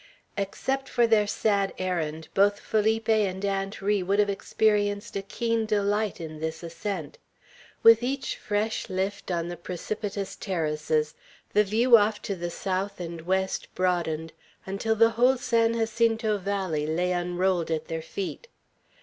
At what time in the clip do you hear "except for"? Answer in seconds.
0.35-1.05